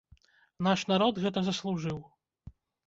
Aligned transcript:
Наш 0.69 0.85
народ 0.93 1.21
гэта 1.27 1.39
заслужыў. 1.51 2.03